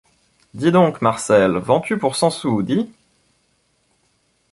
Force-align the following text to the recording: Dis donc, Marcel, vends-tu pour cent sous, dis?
Dis 0.55 0.71
donc, 0.71 0.99
Marcel, 1.03 1.57
vends-tu 1.57 1.95
pour 1.99 2.15
cent 2.15 2.31
sous, 2.31 2.63
dis? 2.63 2.91